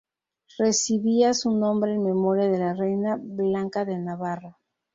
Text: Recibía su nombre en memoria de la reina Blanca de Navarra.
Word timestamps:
Recibía 0.57 1.31
su 1.35 1.51
nombre 1.51 1.93
en 1.93 2.03
memoria 2.03 2.49
de 2.49 2.57
la 2.57 2.73
reina 2.73 3.19
Blanca 3.21 3.85
de 3.85 3.99
Navarra. 3.99 4.57